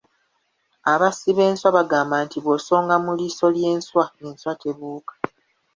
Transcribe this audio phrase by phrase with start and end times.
[0.93, 5.13] Abassi b’enswa bagamba nti bw’osonga mu liiso ly’enswa, enswa tebuuka.